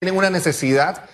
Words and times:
tienen 0.00 0.16
una 0.16 0.30
necesidad 0.30 1.06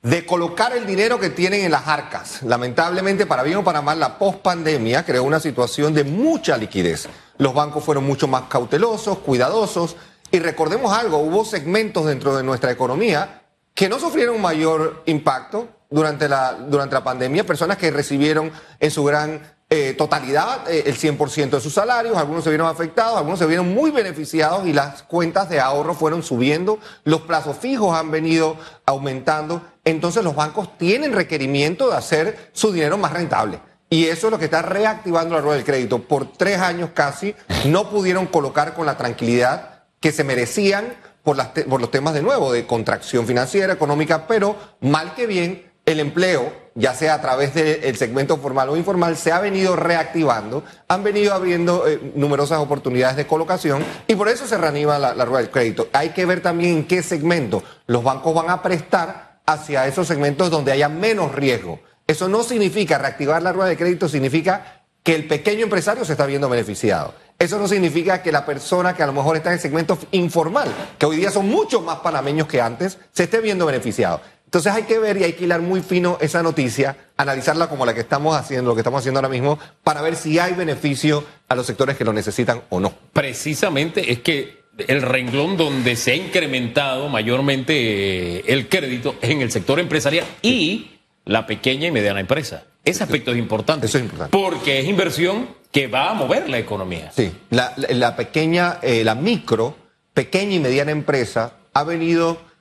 de 0.00 0.24
colocar 0.24 0.74
el 0.74 0.86
dinero 0.86 1.20
que 1.20 1.28
tienen 1.28 1.62
en 1.62 1.70
las 1.70 1.86
arcas. 1.86 2.42
Lamentablemente, 2.42 3.26
para 3.26 3.42
bien 3.42 3.58
o 3.58 3.64
para 3.64 3.82
mal, 3.82 4.00
la 4.00 4.18
pospandemia 4.18 5.04
creó 5.04 5.24
una 5.24 5.40
situación 5.40 5.92
de 5.92 6.04
mucha 6.04 6.56
liquidez. 6.56 7.06
Los 7.36 7.52
bancos 7.52 7.84
fueron 7.84 8.04
mucho 8.04 8.26
más 8.26 8.44
cautelosos, 8.44 9.18
cuidadosos, 9.18 9.96
y 10.30 10.38
recordemos 10.38 10.96
algo, 10.96 11.18
hubo 11.18 11.44
segmentos 11.44 12.06
dentro 12.06 12.34
de 12.34 12.42
nuestra 12.42 12.70
economía 12.70 13.42
que 13.74 13.90
no 13.90 13.98
sufrieron 13.98 14.40
mayor 14.40 15.02
impacto 15.04 15.68
durante 15.90 16.26
la, 16.28 16.54
durante 16.54 16.94
la 16.94 17.04
pandemia, 17.04 17.44
personas 17.44 17.76
que 17.76 17.90
recibieron 17.90 18.50
en 18.80 18.90
su 18.90 19.04
gran 19.04 19.53
eh, 19.70 19.94
totalidad 19.96 20.70
eh, 20.70 20.84
el 20.86 20.96
100% 20.96 21.50
de 21.50 21.60
sus 21.60 21.72
salarios, 21.72 22.16
algunos 22.16 22.44
se 22.44 22.50
vieron 22.50 22.68
afectados, 22.68 23.16
algunos 23.16 23.38
se 23.38 23.46
vieron 23.46 23.72
muy 23.74 23.90
beneficiados 23.90 24.66
y 24.66 24.72
las 24.72 25.02
cuentas 25.02 25.48
de 25.48 25.60
ahorro 25.60 25.94
fueron 25.94 26.22
subiendo, 26.22 26.78
los 27.04 27.22
plazos 27.22 27.56
fijos 27.56 27.96
han 27.96 28.10
venido 28.10 28.56
aumentando, 28.86 29.62
entonces 29.84 30.22
los 30.22 30.34
bancos 30.36 30.76
tienen 30.78 31.12
requerimiento 31.12 31.90
de 31.90 31.96
hacer 31.96 32.50
su 32.52 32.72
dinero 32.72 32.98
más 32.98 33.12
rentable. 33.12 33.60
Y 33.90 34.06
eso 34.06 34.26
es 34.26 34.30
lo 34.32 34.38
que 34.38 34.46
está 34.46 34.62
reactivando 34.62 35.34
la 35.34 35.40
rueda 35.40 35.56
del 35.56 35.64
crédito. 35.64 36.00
Por 36.02 36.32
tres 36.32 36.58
años 36.58 36.90
casi 36.94 37.34
no 37.66 37.90
pudieron 37.90 38.26
colocar 38.26 38.74
con 38.74 38.86
la 38.86 38.96
tranquilidad 38.96 39.84
que 40.00 40.10
se 40.10 40.24
merecían 40.24 40.94
por, 41.22 41.36
los 41.80 41.90
temas 41.90 42.12
de 42.12 42.22
nuevo 42.22 42.52
de 42.52 42.66
contracción 42.66 43.26
financiera, 43.26 43.72
económica, 43.72 44.26
pero 44.26 44.56
mal 44.80 45.14
que 45.14 45.26
bien 45.26 45.72
el 45.86 46.00
empleo, 46.00 46.52
ya 46.74 46.94
sea 46.94 47.14
a 47.14 47.20
través 47.20 47.54
del 47.54 47.96
segmento 47.96 48.36
formal 48.38 48.68
o 48.68 48.76
informal, 48.76 49.16
se 49.16 49.32
ha 49.32 49.40
venido 49.40 49.76
reactivando, 49.76 50.64
han 50.88 51.02
venido 51.04 51.32
habiendo 51.34 51.86
eh, 51.86 52.12
numerosas 52.14 52.58
oportunidades 52.58 53.16
de 53.16 53.26
colocación 53.26 53.84
y 54.06 54.16
por 54.16 54.28
eso 54.28 54.46
se 54.46 54.58
reanima 54.58 54.98
la, 54.98 55.24
rueda 55.24 55.42
del 55.42 55.50
crédito. 55.50 55.88
Hay 55.92 56.10
que 56.10 56.26
ver 56.26 56.40
también 56.40 56.78
en 56.78 56.86
qué 56.86 57.02
segmento 57.02 57.62
los 57.86 58.02
bancos 58.02 58.34
van 58.34 58.50
a 58.50 58.62
prestar 58.62 59.40
hacia 59.46 59.86
esos 59.86 60.06
segmentos 60.08 60.50
donde 60.50 60.72
haya 60.72 60.88
menos 60.88 61.32
riesgo. 61.32 61.80
Eso 62.06 62.28
no 62.28 62.42
significa 62.42 62.98
reactivar 62.98 63.42
la 63.42 63.52
rueda 63.52 63.68
de 63.68 63.76
crédito, 63.76 64.08
significa 64.08 64.82
que 65.02 65.14
el 65.14 65.28
pequeño 65.28 65.64
empresario 65.64 66.04
se 66.04 66.12
está 66.12 66.26
viendo 66.26 66.48
beneficiado. 66.48 67.14
Eso 67.38 67.58
no 67.58 67.68
significa 67.68 68.22
que 68.22 68.32
la 68.32 68.46
persona 68.46 68.94
que 68.94 69.02
a 69.02 69.06
lo 69.06 69.12
mejor 69.12 69.36
está 69.36 69.50
en 69.50 69.54
el 69.54 69.60
segmento 69.60 69.98
informal, 70.12 70.72
que 70.98 71.06
hoy 71.06 71.16
día 71.16 71.30
son 71.30 71.48
mucho 71.48 71.80
más 71.82 71.98
panameños 71.98 72.46
que 72.46 72.60
antes, 72.60 72.98
se 73.12 73.24
esté 73.24 73.40
viendo 73.40 73.66
beneficiado. 73.66 74.20
Entonces 74.54 74.72
hay 74.72 74.84
que 74.84 75.00
ver 75.00 75.16
y 75.16 75.24
hay 75.24 75.32
que 75.32 75.46
hilar 75.46 75.62
muy 75.62 75.82
fino 75.82 76.16
esa 76.20 76.40
noticia, 76.40 76.96
analizarla 77.16 77.68
como 77.68 77.84
la 77.84 77.92
que 77.92 77.98
estamos 77.98 78.36
haciendo, 78.36 78.70
lo 78.70 78.76
que 78.76 78.82
estamos 78.82 79.00
haciendo 79.00 79.18
ahora 79.18 79.28
mismo, 79.28 79.58
para 79.82 80.00
ver 80.00 80.14
si 80.14 80.38
hay 80.38 80.52
beneficio 80.52 81.24
a 81.48 81.56
los 81.56 81.66
sectores 81.66 81.96
que 81.96 82.04
lo 82.04 82.12
necesitan 82.12 82.62
o 82.68 82.78
no. 82.78 82.94
Precisamente 83.12 84.12
es 84.12 84.20
que 84.20 84.62
el 84.78 85.02
renglón 85.02 85.56
donde 85.56 85.96
se 85.96 86.12
ha 86.12 86.14
incrementado 86.14 87.08
mayormente 87.08 88.36
eh, 88.38 88.44
el 88.46 88.68
crédito 88.68 89.16
es 89.20 89.30
en 89.30 89.42
el 89.42 89.50
sector 89.50 89.80
empresarial 89.80 90.24
y 90.40 91.00
la 91.24 91.48
pequeña 91.48 91.88
y 91.88 91.90
mediana 91.90 92.20
empresa. 92.20 92.62
Ese 92.84 93.02
aspecto 93.02 93.32
es 93.32 93.38
importante. 93.38 93.86
Eso 93.86 93.98
es 93.98 94.04
importante. 94.04 94.38
Porque 94.38 94.78
es 94.78 94.86
inversión 94.86 95.48
que 95.72 95.88
va 95.88 96.12
a 96.12 96.14
mover 96.14 96.48
la 96.48 96.58
economía. 96.58 97.10
Sí, 97.10 97.32
la, 97.50 98.14
pequeña, 98.14 98.78
eh, 98.82 99.02
la 99.02 99.16
micro, 99.16 99.74
pequeña 100.12 100.54
y 100.54 100.60
mediana 100.60 100.92
empresa 100.92 101.54
ha 101.72 101.82
venido 101.82 102.53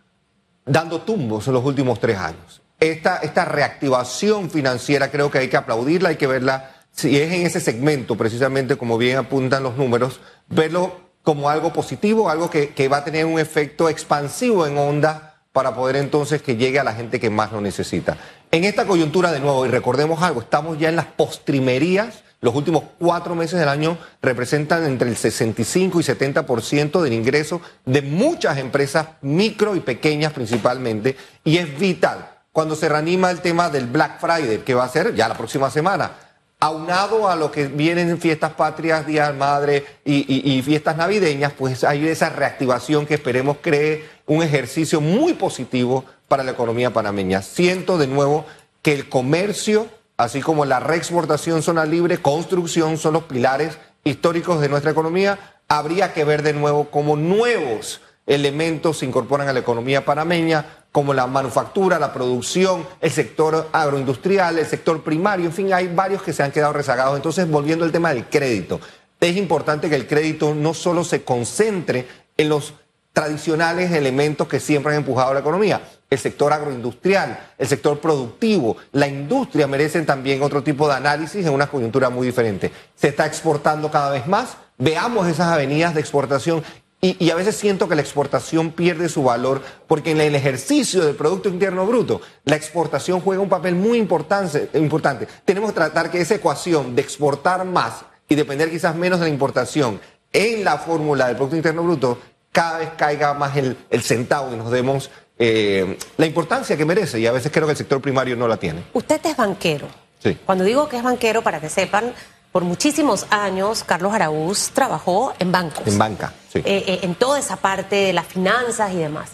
dando 0.65 1.01
tumbos 1.01 1.47
en 1.47 1.53
los 1.53 1.65
últimos 1.65 1.99
tres 1.99 2.17
años. 2.17 2.61
Esta, 2.79 3.17
esta 3.17 3.45
reactivación 3.45 4.49
financiera 4.49 5.09
creo 5.09 5.31
que 5.31 5.39
hay 5.39 5.47
que 5.47 5.57
aplaudirla, 5.57 6.09
hay 6.09 6.17
que 6.17 6.27
verla, 6.27 6.71
si 6.91 7.17
es 7.17 7.31
en 7.31 7.45
ese 7.45 7.59
segmento, 7.59 8.17
precisamente 8.17 8.75
como 8.75 8.97
bien 8.97 9.17
apuntan 9.17 9.63
los 9.63 9.77
números, 9.77 10.19
verlo 10.47 11.01
como 11.23 11.49
algo 11.49 11.71
positivo, 11.71 12.29
algo 12.29 12.49
que, 12.49 12.69
que 12.69 12.89
va 12.89 12.97
a 12.97 13.03
tener 13.05 13.25
un 13.25 13.39
efecto 13.39 13.87
expansivo 13.87 14.67
en 14.67 14.77
onda 14.77 15.41
para 15.53 15.75
poder 15.75 15.95
entonces 15.95 16.41
que 16.41 16.57
llegue 16.57 16.79
a 16.79 16.83
la 16.83 16.93
gente 16.93 17.19
que 17.19 17.29
más 17.29 17.51
lo 17.51 17.61
necesita. 17.61 18.17
En 18.51 18.65
esta 18.65 18.85
coyuntura, 18.85 19.31
de 19.31 19.39
nuevo, 19.39 19.65
y 19.65 19.69
recordemos 19.69 20.21
algo, 20.21 20.41
estamos 20.41 20.77
ya 20.77 20.89
en 20.89 20.95
las 20.95 21.05
postrimerías 21.05 22.23
los 22.43 22.53
últimos 22.55 22.83
cuatro 22.99 23.35
meses 23.35 23.57
del 23.57 23.69
año 23.69 23.97
representan 24.21 24.83
entre 24.83 25.07
el 25.07 25.15
65 25.15 26.01
y 26.01 26.03
70% 26.03 27.01
del 27.01 27.13
ingreso 27.13 27.61
de 27.85 28.01
muchas 28.01 28.57
empresas 28.57 29.07
micro 29.21 29.77
y 29.77 29.79
pequeñas 29.79 30.33
principalmente, 30.33 31.15
y 31.45 31.57
es 31.57 31.79
vital. 31.79 32.31
Cuando 32.51 32.75
se 32.75 32.89
reanima 32.89 33.31
el 33.31 33.39
tema 33.39 33.69
del 33.69 33.87
Black 33.87 34.19
Friday, 34.19 34.57
que 34.57 34.73
va 34.73 34.83
a 34.83 34.89
ser 34.89 35.15
ya 35.15 35.29
la 35.29 35.37
próxima 35.37 35.71
semana, 35.71 36.11
aunado 36.59 37.29
a 37.29 37.37
lo 37.37 37.49
que 37.49 37.67
vienen 37.67 38.19
fiestas 38.19 38.51
patrias, 38.51 39.07
Día 39.07 39.31
Madre 39.31 39.85
y, 40.03 40.53
y, 40.53 40.61
fiestas 40.63 40.97
navideñas, 40.97 41.53
pues 41.53 41.85
hay 41.85 42.09
esa 42.09 42.27
reactivación 42.27 43.05
que 43.05 43.13
esperemos 43.13 43.57
cree 43.61 44.03
un 44.25 44.43
ejercicio 44.43 44.99
muy 44.99 45.31
positivo 45.31 46.03
para 46.27 46.43
la 46.43 46.51
economía 46.51 46.91
panameña. 46.91 47.41
Siento 47.41 47.97
de 47.97 48.07
nuevo 48.07 48.45
que 48.81 48.91
el 48.91 49.07
comercio 49.07 49.87
así 50.17 50.41
como 50.41 50.65
la 50.65 50.79
reexportación, 50.79 51.61
zona 51.61 51.85
libre, 51.85 52.19
construcción, 52.19 52.97
son 52.97 53.13
los 53.13 53.23
pilares 53.23 53.77
históricos 54.03 54.61
de 54.61 54.69
nuestra 54.69 54.91
economía. 54.91 55.57
Habría 55.67 56.13
que 56.13 56.23
ver 56.23 56.43
de 56.43 56.53
nuevo 56.53 56.89
cómo 56.91 57.15
nuevos 57.15 58.01
elementos 58.25 58.99
se 58.99 59.05
incorporan 59.05 59.47
a 59.47 59.53
la 59.53 59.59
economía 59.59 60.05
panameña, 60.05 60.85
como 60.91 61.13
la 61.13 61.25
manufactura, 61.25 61.99
la 61.99 62.13
producción, 62.13 62.85
el 63.01 63.11
sector 63.11 63.69
agroindustrial, 63.71 64.59
el 64.59 64.65
sector 64.65 65.03
primario, 65.03 65.47
en 65.47 65.53
fin, 65.53 65.73
hay 65.73 65.87
varios 65.87 66.21
que 66.21 66.33
se 66.33 66.43
han 66.43 66.51
quedado 66.51 66.71
rezagados. 66.71 67.15
Entonces, 67.15 67.49
volviendo 67.49 67.83
al 67.83 67.91
tema 67.91 68.13
del 68.13 68.25
crédito, 68.27 68.79
es 69.19 69.35
importante 69.35 69.89
que 69.89 69.95
el 69.95 70.07
crédito 70.07 70.53
no 70.53 70.73
solo 70.73 71.03
se 71.03 71.23
concentre 71.23 72.07
en 72.37 72.49
los 72.49 72.73
tradicionales 73.13 73.91
elementos 73.91 74.47
que 74.47 74.59
siempre 74.59 74.91
han 74.91 74.99
empujado 74.99 75.33
la 75.33 75.39
economía. 75.39 75.81
El 76.09 76.19
sector 76.19 76.51
agroindustrial, 76.51 77.51
el 77.57 77.67
sector 77.67 77.99
productivo, 77.99 78.77
la 78.91 79.07
industria 79.07 79.67
merecen 79.67 80.05
también 80.05 80.41
otro 80.43 80.63
tipo 80.63 80.87
de 80.87 80.95
análisis 80.95 81.45
en 81.45 81.53
una 81.53 81.67
coyuntura 81.67 82.09
muy 82.09 82.27
diferente. 82.27 82.71
Se 82.95 83.07
está 83.07 83.25
exportando 83.25 83.89
cada 83.89 84.11
vez 84.11 84.27
más, 84.27 84.57
veamos 84.77 85.27
esas 85.27 85.47
avenidas 85.47 85.93
de 85.93 86.01
exportación 86.01 86.63
y, 87.05 87.29
a 87.31 87.35
veces 87.35 87.57
siento 87.57 87.89
que 87.89 87.95
la 87.95 88.01
exportación 88.01 88.71
pierde 88.71 89.09
su 89.09 89.23
valor 89.23 89.61
porque 89.87 90.11
en 90.11 90.21
el 90.21 90.35
ejercicio 90.35 91.03
del 91.03 91.17
Producto 91.17 91.49
Interno 91.49 91.85
Bruto, 91.85 92.21
la 92.45 92.55
exportación 92.55 93.19
juega 93.19 93.41
un 93.41 93.49
papel 93.49 93.75
muy 93.75 93.97
importante. 93.97 94.69
importante. 94.75 95.27
Tenemos 95.43 95.71
que 95.71 95.75
tratar 95.75 96.09
que 96.09 96.21
esa 96.21 96.35
ecuación 96.35 96.95
de 96.95 97.01
exportar 97.01 97.65
más 97.65 98.05
y 98.29 98.35
depender 98.35 98.71
quizás 98.71 98.95
menos 98.95 99.19
de 99.19 99.25
la 99.25 99.33
importación 99.33 99.99
en 100.31 100.63
la 100.63 100.77
fórmula 100.77 101.27
del 101.27 101.35
Producto 101.35 101.57
Interno 101.57 101.83
Bruto 101.83 102.19
cada 102.53 102.77
vez 102.77 102.89
caiga 102.95 103.33
más 103.33 103.57
el, 103.57 103.75
centavo 104.01 104.53
y 104.53 104.55
nos 104.55 104.71
demos 104.71 105.09
eh, 105.37 105.97
la 106.17 106.25
importancia 106.25 106.77
que 106.77 106.85
merece 106.85 107.19
y 107.19 107.25
a 107.25 107.31
veces 107.33 107.51
creo 107.51 107.65
que 107.65 107.71
el 107.71 107.77
sector 107.77 107.99
primario 107.99 108.37
no 108.37 108.47
la 108.47 108.57
tiene. 108.57 108.83
Usted 108.93 109.19
es 109.25 109.35
banquero. 109.35 109.87
Sí. 110.19 110.37
Cuando 110.45 110.63
digo 110.63 110.87
que 110.87 110.97
es 110.97 111.03
banquero, 111.03 111.41
para 111.41 111.59
que 111.59 111.67
sepan, 111.67 112.13
por 112.51 112.63
muchísimos 112.63 113.25
años 113.31 113.83
Carlos 113.83 114.13
Araúz 114.13 114.69
trabajó 114.69 115.33
en 115.39 115.51
bancos. 115.51 115.85
En 115.87 115.97
banca, 115.97 116.31
sí. 116.47 116.59
Eh, 116.59 116.83
eh, 116.87 116.99
en 117.01 117.15
toda 117.15 117.39
esa 117.39 117.57
parte 117.57 117.95
de 117.95 118.13
las 118.13 118.27
finanzas 118.27 118.93
y 118.93 118.97
demás. 118.97 119.31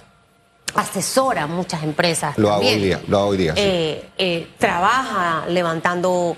Asesora 0.74 1.44
a 1.44 1.47
muchas 1.47 1.84
empresas. 1.84 2.38
Lo 2.38 2.52
hago 2.52 2.66
hoy 2.66 2.79
día, 2.79 3.02
lo 3.08 3.18
hago 3.19 3.28
hoy 3.29 3.38
día. 3.38 4.46
trabaja 4.58 5.46
levantando 5.47 6.38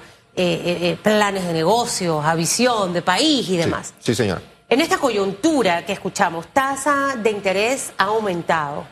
planes 1.03 1.45
de 1.45 1.53
negocios, 1.53 2.25
a 2.25 2.33
visión 2.33 2.91
de 2.91 3.03
país 3.03 3.47
y 3.49 3.57
demás. 3.57 3.93
Sí, 3.99 4.13
sí 4.13 4.15
señora. 4.15 4.41
En 4.71 4.79
esta 4.79 4.97
coyuntura 4.97 5.85
que 5.85 5.91
escuchamos, 5.91 6.47
tasa 6.47 7.17
de 7.17 7.29
interés 7.29 7.91
ha 7.97 8.05
aumentado. 8.05 8.87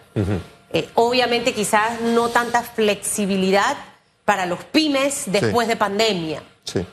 Eh, 0.73 0.89
obviamente 0.95 1.53
quizás 1.53 2.01
no 2.01 2.27
tanta 2.27 2.63
flexibilidad 2.63 3.77
para 4.25 4.45
los 4.45 4.61
pymes 4.65 5.23
después 5.27 5.69
de 5.69 5.77
pandemia. 5.77 6.43
Sí. 6.65 6.85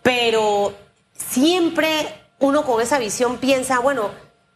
Pero 0.00 0.72
siempre 1.12 2.14
uno 2.38 2.64
con 2.64 2.80
esa 2.80 2.98
visión 2.98 3.36
piensa, 3.36 3.78
bueno, 3.80 4.10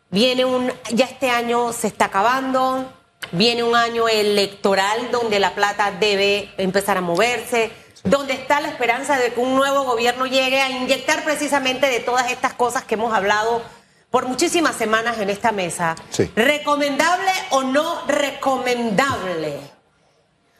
viene 0.08 0.46
un, 0.46 0.72
ya 0.94 1.04
este 1.04 1.28
año 1.28 1.74
se 1.74 1.88
está 1.88 2.06
acabando, 2.06 2.90
viene 3.32 3.64
un 3.64 3.76
año 3.76 4.08
electoral 4.08 5.10
donde 5.12 5.38
la 5.38 5.54
plata 5.54 5.90
debe 5.90 6.54
empezar 6.56 6.96
a 6.96 7.02
moverse 7.02 7.70
donde 8.04 8.34
está 8.34 8.60
la 8.60 8.68
esperanza 8.68 9.18
de 9.18 9.32
que 9.32 9.40
un 9.40 9.56
nuevo 9.56 9.84
gobierno 9.84 10.26
llegue 10.26 10.60
a 10.60 10.70
inyectar 10.70 11.24
precisamente 11.24 11.88
de 11.88 12.00
todas 12.00 12.30
estas 12.30 12.52
cosas 12.52 12.84
que 12.84 12.94
hemos 12.94 13.14
hablado 13.14 13.62
por 14.10 14.26
muchísimas 14.26 14.76
semanas 14.76 15.18
en 15.18 15.30
esta 15.30 15.50
mesa. 15.50 15.96
¿Recomendable 16.36 17.30
o 17.50 17.62
no 17.62 18.06
recomendable? 18.06 19.58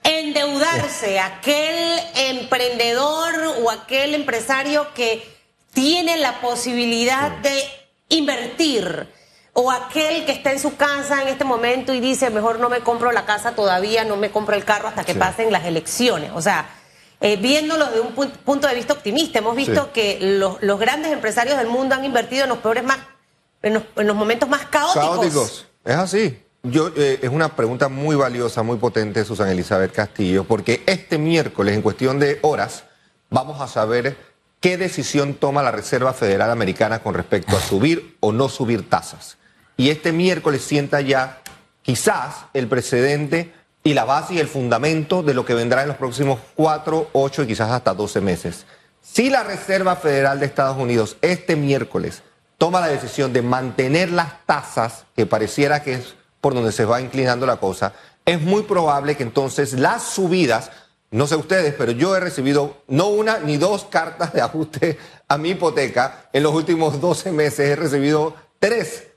Endeudarse 0.02 1.20
aquel 1.20 2.00
emprendedor 2.16 3.34
o 3.62 3.70
aquel 3.70 4.14
empresario 4.14 4.92
que 4.94 5.22
tiene 5.72 6.16
la 6.16 6.40
posibilidad 6.40 7.30
de 7.30 7.62
invertir 8.08 9.08
o 9.52 9.70
aquel 9.70 10.24
que 10.24 10.32
está 10.32 10.50
en 10.50 10.58
su 10.58 10.76
casa 10.76 11.22
en 11.22 11.28
este 11.28 11.44
momento 11.44 11.94
y 11.94 12.00
dice, 12.00 12.30
mejor 12.30 12.58
no 12.58 12.68
me 12.68 12.80
compro 12.80 13.12
la 13.12 13.24
casa 13.24 13.54
todavía, 13.54 14.04
no 14.04 14.16
me 14.16 14.30
compro 14.30 14.56
el 14.56 14.64
carro 14.64 14.88
hasta 14.88 15.04
que 15.04 15.14
pasen 15.14 15.52
las 15.52 15.64
elecciones. 15.64 16.32
O 16.34 16.42
sea, 16.42 16.66
eh, 17.24 17.38
viéndolo 17.38 17.90
de 17.90 18.00
un 18.00 18.12
punto 18.12 18.68
de 18.68 18.74
vista 18.74 18.92
optimista, 18.92 19.38
hemos 19.38 19.56
visto 19.56 19.90
que 19.94 20.18
los, 20.20 20.78
grandes 20.78 21.10
empresarios 21.10 21.56
del 21.56 21.68
mundo 21.68 21.94
han 21.94 22.04
invertido 22.04 22.42
en 22.42 22.50
los 22.50 22.58
peores 22.58 22.84
más, 22.84 22.98
en 23.62 23.72
los, 23.72 24.14
momentos 24.14 24.46
más 24.46 24.66
caóticos. 24.66 25.08
Caóticos, 25.08 25.66
es 25.86 25.96
así. 25.96 26.38
yo, 26.62 26.90
eh, 26.94 27.20
es 27.22 27.30
una 27.30 27.56
pregunta 27.56 27.88
muy 27.88 28.14
valiosa, 28.14 28.62
muy 28.62 28.76
potente, 28.76 29.24
Susana 29.24 29.52
Elizabeth 29.52 29.92
Castillo, 29.92 30.44
porque 30.44 30.82
este 30.84 31.16
miércoles, 31.16 31.74
en 31.74 31.80
cuestión 31.80 32.18
de 32.18 32.40
horas, 32.42 32.84
vamos 33.30 33.58
a 33.62 33.68
saber 33.68 34.18
qué 34.60 34.76
decisión 34.76 35.32
toma 35.32 35.62
la 35.62 35.70
Reserva 35.70 36.12
Federal 36.12 36.50
Americana 36.50 36.98
con 36.98 37.14
respecto 37.14 37.56
a 37.56 37.60
subir 37.60 38.18
o 38.20 38.32
no 38.32 38.50
subir 38.50 38.86
tasas. 38.90 39.38
Y 39.78 39.88
este 39.88 40.12
miércoles 40.12 40.60
sienta 40.60 41.00
ya 41.00 41.40
quizás 41.80 42.34
el 42.52 42.68
precedente 42.68 43.50
y 43.86 43.92
la 43.92 44.06
base 44.06 44.34
y 44.34 44.38
el 44.38 44.48
fundamento 44.48 45.22
de 45.22 45.34
lo 45.34 45.44
que 45.44 45.52
vendrá 45.52 45.82
en 45.82 45.88
los 45.88 45.98
próximos 45.98 46.40
cuatro, 46.54 47.10
ocho 47.12 47.42
y 47.42 47.46
quizás 47.46 47.70
hasta 47.70 47.92
doce 47.92 48.22
meses. 48.22 48.64
Si 49.02 49.28
la 49.28 49.44
Reserva 49.44 49.94
Federal 49.94 50.40
de 50.40 50.46
Estados 50.46 50.78
Unidos 50.78 51.18
este 51.20 51.54
miércoles 51.54 52.22
toma 52.56 52.80
la 52.80 52.88
decisión 52.88 53.34
de 53.34 53.42
mantener 53.42 54.10
las 54.10 54.46
tasas, 54.46 55.04
que 55.14 55.26
pareciera 55.26 55.82
que 55.82 55.94
es 55.94 56.14
por 56.40 56.54
donde 56.54 56.72
se 56.72 56.86
va 56.86 57.02
inclinando 57.02 57.44
la 57.44 57.58
cosa, 57.58 57.92
es 58.24 58.40
muy 58.40 58.62
probable 58.62 59.18
que 59.18 59.22
entonces 59.22 59.74
las 59.74 60.02
subidas, 60.02 60.70
no 61.10 61.26
sé 61.26 61.36
ustedes, 61.36 61.74
pero 61.74 61.92
yo 61.92 62.16
he 62.16 62.20
recibido 62.20 62.78
no 62.88 63.08
una 63.08 63.38
ni 63.38 63.58
dos 63.58 63.84
cartas 63.84 64.32
de 64.32 64.40
ajuste 64.40 64.98
a 65.28 65.36
mi 65.36 65.50
hipoteca 65.50 66.30
en 66.32 66.42
los 66.42 66.54
últimos 66.54 67.02
12 67.02 67.32
meses, 67.32 67.68
he 67.68 67.76
recibido 67.76 68.34
tres. 68.58 69.13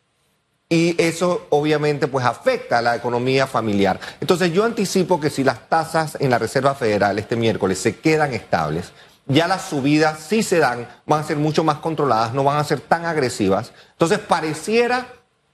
Y 0.69 1.01
eso 1.01 1.47
obviamente 1.49 2.07
pues 2.07 2.25
afecta 2.25 2.79
a 2.79 2.81
la 2.81 2.95
economía 2.95 3.47
familiar. 3.47 3.99
Entonces 4.19 4.51
yo 4.51 4.65
anticipo 4.65 5.19
que 5.19 5.29
si 5.29 5.43
las 5.43 5.69
tasas 5.69 6.17
en 6.19 6.29
la 6.29 6.39
Reserva 6.39 6.75
Federal 6.75 7.17
este 7.19 7.37
miércoles 7.37 7.79
se 7.79 7.97
quedan 7.97 8.33
estables, 8.33 8.91
ya 9.27 9.47
las 9.47 9.63
subidas, 9.63 10.19
si 10.19 10.41
se 10.41 10.59
dan, 10.59 10.87
van 11.05 11.21
a 11.21 11.23
ser 11.23 11.37
mucho 11.37 11.63
más 11.63 11.77
controladas, 11.77 12.33
no 12.33 12.43
van 12.43 12.57
a 12.57 12.63
ser 12.63 12.79
tan 12.79 13.05
agresivas. 13.05 13.71
Entonces, 13.91 14.19
pareciera 14.19 15.07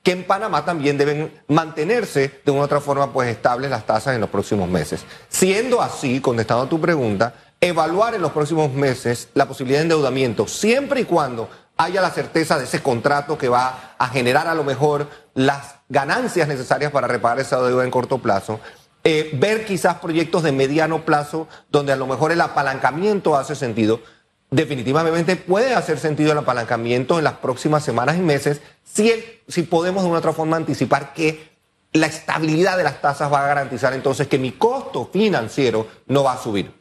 que 0.03 0.11
en 0.11 0.25
Panamá 0.25 0.65
también 0.65 0.97
deben 0.97 1.31
mantenerse 1.47 2.41
de 2.45 2.51
una 2.51 2.61
u 2.61 2.63
otra 2.65 2.81
forma 2.81 3.11
pues 3.11 3.29
estables 3.29 3.71
las 3.71 3.85
tasas 3.85 4.13
en 4.13 4.21
los 4.21 4.29
próximos 4.29 4.69
meses. 4.69 5.05
Siendo 5.29 5.81
así, 5.81 6.19
contestando 6.19 6.65
a 6.65 6.69
tu 6.69 6.79
pregunta, 6.79 7.33
evaluar 7.61 8.13
en 8.13 8.21
los 8.21 8.31
próximos 8.31 8.71
meses 8.73 9.29
la 9.33 9.47
posibilidad 9.47 9.79
de 9.79 9.83
endeudamiento, 9.83 10.47
siempre 10.47 11.01
y 11.01 11.05
cuando 11.05 11.49
haya 11.77 12.01
la 12.01 12.11
certeza 12.11 12.57
de 12.57 12.65
ese 12.65 12.81
contrato 12.81 13.37
que 13.37 13.49
va 13.49 13.95
a 13.97 14.07
generar 14.09 14.47
a 14.47 14.55
lo 14.55 14.63
mejor 14.63 15.09
las 15.33 15.75
ganancias 15.89 16.47
necesarias 16.47 16.91
para 16.91 17.07
reparar 17.07 17.39
esa 17.39 17.61
deuda 17.61 17.83
en 17.83 17.91
corto 17.91 18.19
plazo, 18.19 18.59
eh, 19.03 19.31
ver 19.33 19.65
quizás 19.65 19.95
proyectos 19.95 20.43
de 20.43 20.51
mediano 20.51 21.03
plazo 21.03 21.47
donde 21.69 21.91
a 21.91 21.95
lo 21.95 22.07
mejor 22.07 22.31
el 22.31 22.41
apalancamiento 22.41 23.35
hace 23.35 23.55
sentido. 23.55 24.01
Definitivamente 24.49 25.35
puede 25.35 25.73
hacer 25.73 25.99
sentido 25.99 26.31
el 26.31 26.37
apalancamiento 26.37 27.17
en 27.17 27.23
las 27.23 27.33
próximas 27.33 27.83
semanas 27.83 28.17
y 28.17 28.21
meses 28.21 28.61
si, 28.83 29.11
si 29.47 29.63
podemos 29.63 30.03
de 30.03 30.09
una 30.09 30.19
otra 30.19 30.33
forma 30.33 30.57
anticipar 30.57 31.13
que 31.13 31.53
la 31.93 32.07
estabilidad 32.07 32.77
de 32.77 32.83
las 32.83 33.01
tasas 33.01 33.31
va 33.31 33.43
a 33.43 33.47
garantizar 33.47 33.93
entonces 33.93 34.27
que 34.27 34.39
mi 34.39 34.51
costo 34.51 35.09
financiero 35.11 35.87
no 36.07 36.23
va 36.23 36.33
a 36.33 36.41
subir. 36.41 36.71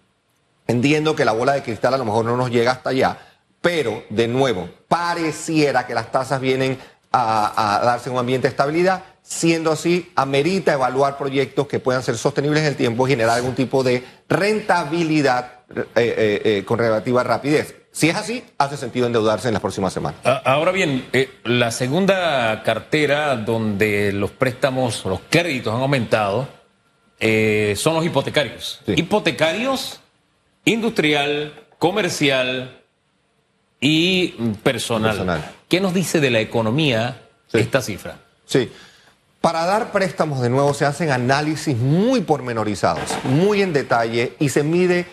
Entiendo 0.67 1.17
que 1.17 1.25
la 1.25 1.33
bola 1.33 1.53
de 1.53 1.62
cristal 1.62 1.94
a 1.94 1.99
lo 1.99 2.05
mejor 2.05 2.25
no 2.25 2.37
nos 2.37 2.50
llega 2.50 2.73
hasta 2.73 2.91
allá, 2.91 3.19
pero 3.61 4.05
de 4.11 4.29
nuevo, 4.29 4.69
pareciera 4.93 5.87
que 5.87 5.94
las 5.94 6.12
tasas 6.12 6.39
vienen 6.39 6.79
a, 7.11 7.79
a 7.81 7.85
darse 7.85 8.11
un 8.11 8.19
ambiente 8.19 8.49
de 8.49 8.50
estabilidad 8.50 9.03
Siendo 9.23 9.71
así, 9.71 10.11
amerita 10.17 10.73
evaluar 10.73 11.17
proyectos 11.17 11.69
que 11.69 11.79
puedan 11.79 12.03
ser 12.03 12.19
sostenibles 12.19 12.62
en 12.62 12.69
el 12.69 12.77
tiempo 12.77 13.06
y 13.06 13.11
generar 13.12 13.37
algún 13.37 13.55
tipo 13.55 13.85
de 13.85 14.03
rentabilidad 14.29 15.61
eh, 15.75 15.87
eh, 15.94 16.43
eh, 16.44 16.65
con 16.67 16.79
relativa 16.79 17.23
rapidez. 17.23 17.77
Si 17.93 18.09
es 18.09 18.17
así, 18.17 18.43
hace 18.59 18.77
sentido 18.77 19.06
endeudarse 19.06 19.47
en 19.47 19.55
las 19.55 19.62
próximas 19.62 19.93
semanas. 19.93 20.21
Ah, 20.25 20.43
ahora 20.44 20.73
bien, 20.73 21.06
la 21.44 21.71
segunda 21.71 22.62
cartera 22.65 23.37
donde 23.37 24.12
los 24.12 24.33
préstamos, 24.33 25.05
los 25.05 25.21
créditos 25.31 25.73
han 25.73 25.83
aumentado, 25.83 26.49
son 27.21 27.94
los 27.94 28.05
hipotecarios. 28.05 28.81
Hipotecarios, 28.87 30.00
industrial, 30.65 31.55
comercial 31.79 32.81
y 33.82 34.29
personal. 34.62 35.52
¿Qué 35.69 35.81
nos 35.81 35.93
dice 35.93 36.20
de 36.20 36.31
la 36.31 36.38
economía 36.38 37.20
esta 37.52 37.82
cifra? 37.82 38.17
Sí. 38.46 38.73
Para 39.40 39.67
dar 39.67 39.90
préstamos 39.90 40.40
de 40.40 40.49
nuevo 40.49 40.73
se 40.73 40.87
hacen 40.87 41.11
análisis 41.11 41.76
muy 41.76 42.20
pormenorizados, 42.20 43.11
muy 43.25 43.61
en 43.61 43.73
detalle 43.73 44.37
y 44.38 44.50
se 44.50 44.62
mide 44.62 45.05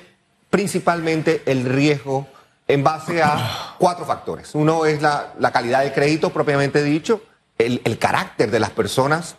principalmente 0.51 1.41
el 1.47 1.65
riesgo 1.65 2.27
en 2.67 2.83
base 2.83 3.23
a 3.23 3.75
cuatro 3.79 4.05
factores. 4.05 4.53
Uno 4.53 4.85
es 4.85 5.01
la, 5.01 5.33
calidad 5.51 5.83
de 5.83 5.91
crédito 5.91 6.29
propiamente 6.29 6.83
dicho, 6.83 7.23
el, 7.57 7.81
el, 7.83 7.97
carácter 7.97 8.51
de 8.51 8.59
las 8.59 8.69
personas, 8.69 9.37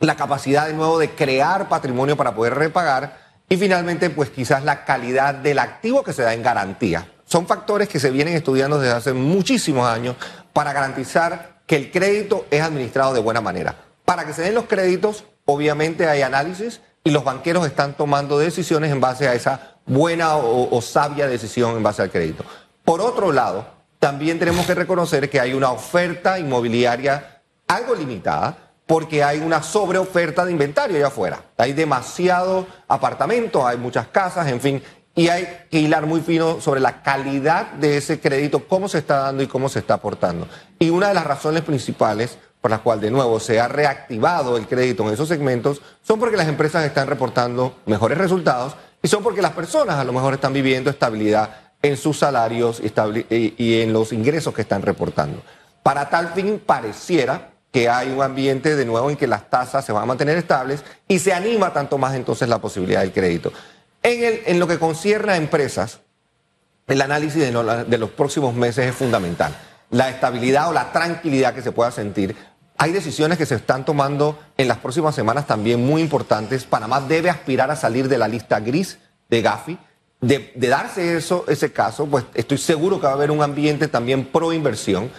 la 0.00 0.16
capacidad 0.16 0.66
de 0.66 0.72
nuevo 0.72 0.98
de 0.98 1.10
crear 1.10 1.68
patrimonio 1.68 2.16
para 2.16 2.34
poder 2.34 2.56
repagar 2.56 3.16
y 3.48 3.56
finalmente 3.56 4.10
pues 4.10 4.30
quizás 4.30 4.64
la 4.64 4.84
calidad 4.84 5.36
del 5.36 5.60
activo 5.60 6.02
que 6.02 6.12
se 6.12 6.22
da 6.22 6.34
en 6.34 6.42
garantía. 6.42 7.06
Son 7.30 7.46
factores 7.46 7.88
que 7.88 8.00
se 8.00 8.10
vienen 8.10 8.34
estudiando 8.34 8.80
desde 8.80 8.92
hace 8.92 9.12
muchísimos 9.12 9.86
años 9.86 10.16
para 10.52 10.72
garantizar 10.72 11.60
que 11.64 11.76
el 11.76 11.92
crédito 11.92 12.44
es 12.50 12.60
administrado 12.60 13.14
de 13.14 13.20
buena 13.20 13.40
manera. 13.40 13.76
Para 14.04 14.26
que 14.26 14.32
se 14.32 14.42
den 14.42 14.56
los 14.56 14.64
créditos, 14.64 15.22
obviamente 15.44 16.08
hay 16.08 16.22
análisis 16.22 16.80
y 17.04 17.12
los 17.12 17.22
banqueros 17.22 17.64
están 17.64 17.94
tomando 17.94 18.36
decisiones 18.36 18.90
en 18.90 19.00
base 19.00 19.28
a 19.28 19.34
esa 19.34 19.76
buena 19.86 20.38
o, 20.38 20.82
sabia 20.82 21.28
decisión 21.28 21.76
en 21.76 21.84
base 21.84 22.02
al 22.02 22.10
crédito. 22.10 22.44
Por 22.84 23.00
otro 23.00 23.30
lado, 23.30 23.64
también 24.00 24.40
tenemos 24.40 24.66
que 24.66 24.74
reconocer 24.74 25.30
que 25.30 25.38
hay 25.38 25.54
una 25.54 25.70
oferta 25.70 26.36
inmobiliaria 26.36 27.42
algo 27.68 27.94
limitada 27.94 28.56
porque 28.86 29.22
hay 29.22 29.38
una 29.38 29.62
sobreoferta 29.62 30.44
de 30.44 30.50
inventario 30.50 30.96
allá 30.96 31.06
afuera. 31.06 31.44
Hay 31.56 31.74
demasiado 31.74 32.66
apartamentos, 32.88 33.64
hay 33.64 33.76
muchas 33.76 34.08
casas, 34.08 34.48
en 34.48 34.60
fin, 34.60 34.82
y 35.20 35.28
hay 35.28 35.66
que 35.70 35.78
hilar 35.78 36.06
muy 36.06 36.22
fino 36.22 36.62
sobre 36.62 36.80
la 36.80 37.02
calidad 37.02 37.72
de 37.72 37.98
ese 37.98 38.20
crédito, 38.20 38.66
cómo 38.66 38.88
se 38.88 38.96
está 38.96 39.18
dando 39.18 39.42
y 39.42 39.48
cómo 39.48 39.68
se 39.68 39.80
está 39.80 39.92
aportando. 39.92 40.48
Y 40.78 40.88
una 40.88 41.08
de 41.08 41.14
las 41.14 41.26
razones 41.26 41.62
principales 41.62 42.38
por 42.62 42.70
la 42.70 42.78
cual 42.78 43.02
de 43.02 43.10
nuevo 43.10 43.38
se 43.38 43.60
ha 43.60 43.68
reactivado 43.68 44.56
el 44.56 44.66
crédito 44.66 45.06
en 45.06 45.12
esos 45.12 45.28
segmentos, 45.28 45.82
son 46.00 46.18
porque 46.18 46.38
las 46.38 46.48
empresas 46.48 46.86
están 46.86 47.06
reportando 47.06 47.76
mejores 47.84 48.16
resultados 48.16 48.76
y 49.02 49.08
son 49.08 49.22
porque 49.22 49.42
las 49.42 49.52
personas 49.52 49.96
a 49.96 50.04
lo 50.04 50.14
mejor 50.14 50.32
están 50.32 50.54
viviendo 50.54 50.88
estabilidad 50.88 51.50
en 51.82 51.98
sus 51.98 52.18
salarios 52.18 52.80
y, 52.80 53.80
en 53.82 53.92
los 53.92 54.14
ingresos 54.14 54.54
que 54.54 54.62
están 54.62 54.80
reportando. 54.80 55.42
Para 55.82 56.08
tal 56.08 56.28
fin 56.28 56.62
pareciera 56.64 57.50
que 57.70 57.90
hay 57.90 58.08
un 58.08 58.22
ambiente 58.22 58.74
de 58.74 58.86
nuevo 58.86 59.10
en 59.10 59.18
que 59.18 59.26
las 59.26 59.50
tasas 59.50 59.84
se 59.84 59.92
van 59.92 60.04
a 60.04 60.06
mantener 60.06 60.38
estables 60.38 60.82
y 61.06 61.18
se 61.18 61.34
anima 61.34 61.74
tanto 61.74 61.98
más 61.98 62.14
entonces 62.14 62.48
la 62.48 62.58
posibilidad 62.58 63.02
del 63.02 63.12
crédito. 63.12 63.52
En, 64.02 64.40
en 64.46 64.58
lo 64.58 64.66
que 64.66 64.78
concierne 64.78 65.32
a 65.32 65.36
empresas, 65.36 66.00
el 66.86 67.00
análisis 67.00 67.42
de 67.42 67.98
los 67.98 68.10
próximos 68.10 68.54
meses 68.54 68.86
es 68.86 68.94
fundamental 68.94 69.56
la 69.90 70.08
estabilidad 70.08 70.68
o 70.68 70.72
la 70.72 70.92
tranquilidad 70.92 71.52
que 71.52 71.62
se 71.62 71.72
pueda 71.72 71.90
sentir 71.90 72.36
hay 72.82 72.92
decisiones 72.92 73.36
que 73.36 73.44
se 73.44 73.56
están 73.56 73.84
tomando 73.84 74.38
en 74.56 74.66
las 74.66 74.78
próximas 74.78 75.14
semanas 75.14 75.46
también 75.46 75.84
muy 75.84 76.00
importantes. 76.00 76.64
Panamá 76.64 76.98
debe 77.02 77.28
aspirar 77.28 77.70
a 77.70 77.76
salir 77.76 78.08
de 78.08 78.16
la 78.16 78.26
lista 78.26 78.58
gris 78.58 78.96
de 79.28 79.42
Gafi. 79.42 79.76
De, 80.22 80.50
darse 80.56 81.14
eso, 81.14 81.44
ese 81.46 81.72
caso, 81.74 82.06
pues 82.06 82.24
estoy 82.32 82.56
seguro 82.56 82.98
que 82.98 83.04
va 83.04 83.10
a 83.10 83.16
haber 83.16 83.30
un 83.32 83.42
ambiente 83.42 83.86
también 83.86 84.24
pro 84.24 84.54
inversión. 84.54 85.10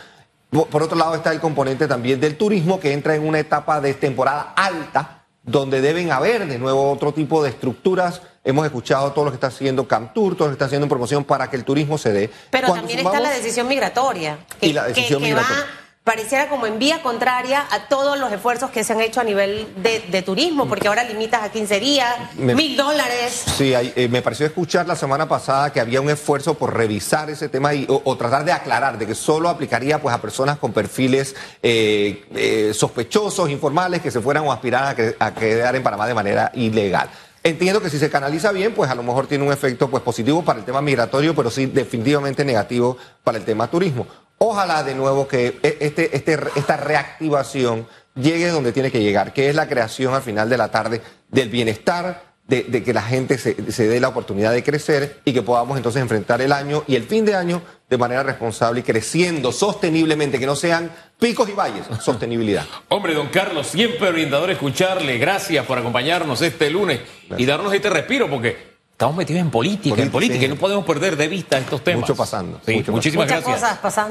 Por 0.49 0.81
otro 0.81 0.97
lado 0.97 1.13
está 1.13 1.31
el 1.31 1.39
componente 1.39 1.87
también 1.87 2.19
del 2.19 2.35
turismo 2.35 2.79
que 2.79 2.93
entra 2.93 3.13
en 3.13 3.27
una 3.27 3.37
etapa 3.37 3.79
de 3.79 3.93
temporada 3.93 4.53
alta 4.55 5.20
donde 5.43 5.81
deben 5.81 6.11
haber 6.11 6.47
de 6.47 6.59
nuevo 6.59 6.91
otro 6.91 7.13
tipo 7.13 7.43
de 7.43 7.49
estructuras. 7.49 8.21
Hemos 8.43 8.65
escuchado 8.65 9.11
todo 9.11 9.25
lo 9.25 9.31
que 9.31 9.35
está 9.35 9.47
haciendo 9.47 9.87
Camtur, 9.87 10.35
todo 10.35 10.47
lo 10.47 10.51
que 10.51 10.55
está 10.55 10.65
haciendo 10.65 10.85
en 10.85 10.89
promoción 10.89 11.23
para 11.23 11.49
que 11.49 11.55
el 11.55 11.63
turismo 11.63 11.97
se 11.97 12.11
dé. 12.11 12.29
Pero 12.49 12.73
también 12.73 12.99
está 12.99 13.19
la 13.19 13.31
decisión 13.31 13.67
migratoria. 13.67 14.39
y 14.61 14.73
la 14.73 14.85
decisión 14.85 15.21
migratoria 15.21 15.65
pareciera 16.03 16.49
como 16.49 16.65
en 16.65 16.79
vía 16.79 17.03
contraria 17.03 17.65
a 17.69 17.87
todos 17.87 18.17
los 18.17 18.31
esfuerzos 18.31 18.71
que 18.71 18.83
se 18.83 18.93
han 18.93 19.01
hecho 19.01 19.21
a 19.21 19.23
nivel 19.23 19.67
de, 19.83 20.21
turismo, 20.23 20.67
porque 20.67 20.87
ahora 20.87 21.03
limitas 21.03 21.43
a 21.43 21.51
15 21.51 21.79
días, 21.79 22.15
mil 22.35 22.75
dólares. 22.75 23.43
Sí, 23.57 23.73
eh, 23.73 24.07
me 24.09 24.21
pareció 24.21 24.45
escuchar 24.45 24.87
la 24.87 24.95
semana 24.95 25.27
pasada 25.27 25.71
que 25.71 25.79
había 25.79 26.01
un 26.01 26.09
esfuerzo 26.09 26.55
por 26.55 26.75
revisar 26.75 27.29
ese 27.29 27.49
tema 27.49 27.73
y, 27.73 27.85
o, 27.87 28.17
tratar 28.17 28.45
de 28.45 28.51
aclarar 28.51 28.97
de 28.97 29.05
que 29.05 29.15
solo 29.15 29.49
aplicaría 29.49 30.01
pues 30.01 30.13
a 30.13 30.21
personas 30.21 30.57
con 30.57 30.73
perfiles 30.73 31.35
eh, 31.61 32.25
eh, 32.33 32.71
sospechosos, 32.73 33.49
informales, 33.49 34.01
que 34.01 34.11
se 34.11 34.21
fueran 34.21 34.45
o 34.45 34.51
aspiraran 34.51 34.95
a, 35.19 35.25
a 35.25 35.33
quedar 35.33 35.75
en 35.75 35.83
Panamá 35.83 36.07
de 36.07 36.13
manera 36.13 36.51
ilegal. 36.55 37.09
Entiendo 37.43 37.81
que 37.81 37.89
si 37.89 37.97
se 37.97 38.09
canaliza 38.09 38.51
bien, 38.51 38.73
pues 38.73 38.91
a 38.91 38.95
lo 38.95 39.01
mejor 39.01 39.25
tiene 39.27 39.43
un 39.43 39.51
efecto 39.51 39.89
pues 39.89 40.03
positivo 40.03 40.43
para 40.43 40.59
el 40.59 40.65
tema 40.65 40.81
migratorio, 40.81 41.35
pero 41.35 41.49
sí 41.49 41.65
definitivamente 41.65 42.45
negativo 42.45 42.97
para 43.23 43.39
el 43.39 43.45
tema 43.45 43.67
turismo. 43.67 44.05
Ojalá 44.43 44.83
de 44.83 44.95
nuevo 44.95 45.27
que 45.27 45.59
e, 45.61 45.77
este, 45.81 46.15
este, 46.15 46.35
esta 46.55 46.75
reactivación 46.75 47.87
llegue 48.15 48.47
donde 48.49 48.71
tiene 48.71 48.91
que 48.91 48.99
llegar, 48.99 49.33
que 49.33 49.49
es 49.49 49.55
la 49.55 49.67
creación 49.67 50.15
al 50.15 50.23
final 50.23 50.49
de 50.49 50.57
la 50.57 50.69
tarde 50.69 50.99
del 51.29 51.49
bienestar 51.49 52.31
de, 52.47 52.83
que 52.83 52.91
la 52.91 53.03
gente 53.03 53.37
se, 53.37 53.87
dé 53.87 53.99
la 53.99 54.07
oportunidad 54.09 54.51
de 54.51 54.63
crecer 54.63 55.21
y 55.25 55.31
que 55.31 55.43
podamos 55.43 55.77
entonces 55.77 56.01
enfrentar 56.01 56.41
el 56.41 56.51
año 56.51 56.83
y 56.87 56.95
el 56.95 57.03
fin 57.03 57.23
de 57.23 57.35
año 57.35 57.61
de 57.87 57.97
manera 57.99 58.23
responsable 58.23 58.79
y 58.79 58.83
creciendo 58.83 59.51
sosteniblemente, 59.51 60.39
que 60.39 60.47
no 60.47 60.55
sean 60.55 60.91
picos 61.19 61.47
y 61.47 61.53
valles, 61.53 61.85
sostenibilidad. 62.01 62.65
Hombre, 62.89 63.13
don 63.13 63.27
Carlos, 63.27 63.67
siempre 63.67 64.09
orientador 64.09 64.49
escucharle. 64.49 65.19
Gracias 65.19 65.63
por 65.67 65.77
acompañarnos 65.77 66.41
este 66.41 66.71
lunes 66.71 66.99
y 67.37 67.45
darnos 67.45 67.71
este 67.73 67.91
respiro, 67.91 68.27
porque 68.27 68.71
estamos 68.91 69.15
metidos 69.15 69.41
en 69.41 69.49
política, 69.49 70.01
en 70.01 70.11
política, 70.11 70.45
y 70.45 70.49
no 70.49 70.57
podemos 70.57 70.83
perder 70.83 71.15
de 71.15 71.27
vista 71.27 71.57
estos 71.57 71.83
temas. 71.83 72.01
Mucho 72.01 72.15
pasando. 72.15 72.59
muchísimas 72.87 73.27
gracias. 73.27 73.55
cosas 73.55 73.77
pasando. 73.77 74.09